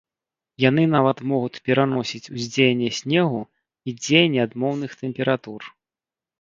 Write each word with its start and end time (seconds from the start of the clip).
Яны 0.69 0.85
нават 0.93 1.17
могуць 1.31 1.61
пераносіць 1.69 2.31
ўздзеянне 2.39 2.89
снегу 3.01 3.41
і 3.49 3.89
дзеянне 4.01 4.41
адмоўных 4.49 4.91
тэмператур. 5.05 5.61